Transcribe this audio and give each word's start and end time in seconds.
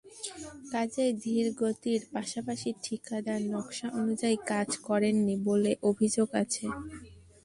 কাজের 0.71 1.11
ধীরগতির 1.23 2.01
পাশাপাশি 2.13 2.69
ঠিকাদার 2.83 3.39
নকশা 3.51 3.87
অনুযায়ী 3.99 4.37
কাজ 4.51 4.69
করেননি 4.87 5.35
বলে 5.47 5.71
অভিযোগ 5.89 6.27
আছে। 6.43 6.65